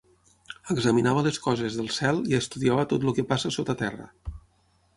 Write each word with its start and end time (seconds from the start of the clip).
Examinava 0.75 1.23
les 1.27 1.37
coses 1.43 1.77
del 1.81 1.91
cel 1.97 2.23
i 2.31 2.37
estudiava 2.39 2.89
tot 2.95 3.05
el 3.09 3.15
que 3.19 3.29
passa 3.35 3.55
sota 3.59 3.77
terra. 3.83 4.09